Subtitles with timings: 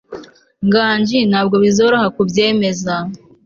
[0.65, 2.93] nganji ntabwo bizoroha kubyemeza